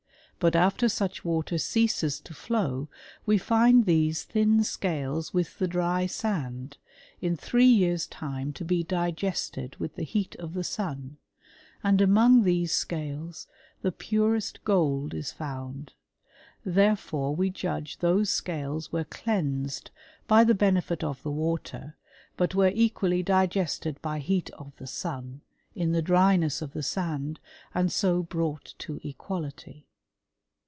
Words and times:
But 0.43 0.55
after 0.55 0.89
such 0.89 1.23
water 1.23 1.59
ceases 1.59 2.19
to 2.21 2.33
flow, 2.33 2.89
we 3.27 3.37
find 3.37 3.85
these 3.85 4.23
thin 4.23 4.63
scales 4.63 5.35
with 5.35 5.59
the 5.59 5.67
dry 5.67 6.07
sand, 6.07 6.77
in 7.21 7.35
three 7.37 7.67
years 7.67 8.07
time 8.07 8.51
to 8.53 8.65
be 8.65 8.81
digested 8.83 9.75
with 9.75 9.93
the 9.93 10.03
heat 10.03 10.35
of 10.37 10.55
the 10.55 10.63
sun; 10.63 11.17
and 11.83 12.01
among 12.01 12.41
these 12.41 12.71
scales 12.71 13.45
the 13.83 13.91
purest 13.91 14.63
gold 14.63 15.13
is 15.13 15.31
found: 15.31 15.93
therefore 16.65 17.35
we 17.35 17.51
judge 17.51 17.99
those 17.99 18.31
scales 18.31 18.91
were 18.91 19.03
cleansed 19.03 19.91
by 20.25 20.43
the 20.43 20.55
benefit 20.55 21.03
of 21.03 21.21
the 21.21 21.29
water, 21.29 21.95
but 22.35 22.55
were 22.55 22.71
equally 22.73 23.21
digested 23.21 24.01
by 24.01 24.17
heat 24.17 24.49
of 24.57 24.73
the 24.77 24.87
sun, 24.87 25.41
in 25.75 25.91
the 25.91 26.01
dryness 26.01 26.63
of 26.63 26.73
the 26.73 26.81
sand, 26.81 27.39
and 27.75 27.91
so 27.91 28.23
brought 28.23 28.73
to 28.79 28.99
equality." 29.07 29.85